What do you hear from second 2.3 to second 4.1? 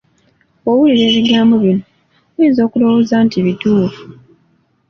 oyinza okulowooza nti bituufu.